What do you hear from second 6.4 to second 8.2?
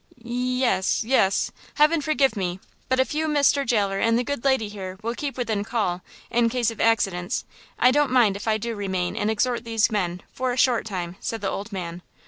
case of accidents, I don't